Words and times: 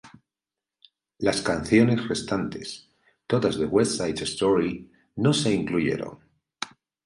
Las 1.19 1.43
canciones 1.43 2.07
restantes, 2.07 2.89
todas 3.27 3.59
de 3.59 3.67
"West 3.67 3.97
Side 3.99 4.23
Story", 4.23 4.91
no 5.17 5.31
se 5.31 5.53
incluyeron. 5.53 6.17